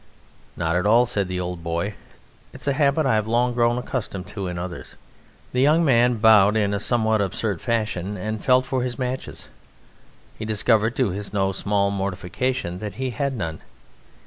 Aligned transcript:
"Not 0.57 0.75
at 0.75 0.87
all," 0.87 1.05
said 1.05 1.27
the 1.27 1.39
old 1.39 1.63
boy; 1.63 1.93
"it 2.53 2.61
is 2.61 2.67
a 2.67 2.73
habit 2.73 3.05
I 3.05 3.13
have 3.13 3.27
long 3.27 3.53
grown 3.53 3.77
accustomed 3.77 4.25
to 4.29 4.47
in 4.47 4.57
others." 4.57 4.95
The 5.51 5.61
young 5.61 5.85
man 5.85 6.15
bowed 6.15 6.57
in 6.57 6.73
a 6.73 6.79
somewhat 6.79 7.21
absurd 7.21 7.61
fashion 7.61 8.17
and 8.17 8.43
felt 8.43 8.65
for 8.65 8.81
his 8.81 8.97
matches. 8.97 9.49
He 10.39 10.43
discovered 10.43 10.95
to 10.95 11.11
his 11.11 11.33
no 11.33 11.51
small 11.51 11.91
mortification 11.91 12.79
that 12.79 12.95
he 12.95 13.11
had 13.11 13.37
none. 13.37 13.59